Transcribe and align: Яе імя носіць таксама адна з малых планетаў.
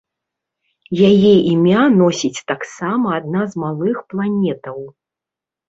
Яе 1.09 1.33
імя 1.51 1.83
носіць 2.01 2.43
таксама 2.53 3.07
адна 3.21 3.41
з 3.55 3.65
малых 3.67 4.03
планетаў. 4.15 4.85